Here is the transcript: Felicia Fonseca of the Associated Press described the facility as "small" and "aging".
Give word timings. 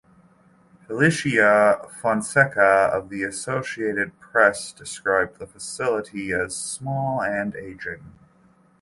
Felicia 0.87 1.87
Fonseca 2.01 2.89
of 2.91 3.09
the 3.09 3.21
Associated 3.21 4.19
Press 4.19 4.73
described 4.73 5.37
the 5.37 5.45
facility 5.45 6.33
as 6.33 6.57
"small" 6.57 7.21
and 7.21 7.55
"aging". 7.55 8.01